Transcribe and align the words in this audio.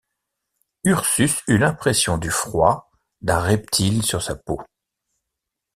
Ursus 0.83 1.43
eut 1.47 1.59
l’impression 1.59 2.17
du 2.17 2.31
froid 2.31 2.89
d’un 3.21 3.37
reptile 3.39 4.01
sur 4.03 4.23
sa 4.23 4.33
peau. 4.35 4.59